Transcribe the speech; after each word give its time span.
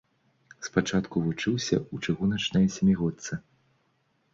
Спачатку 0.67 1.15
вучыўся 1.27 1.77
ў 1.93 2.09
чыгуначнай 2.09 2.65
сямігодцы. 2.81 3.33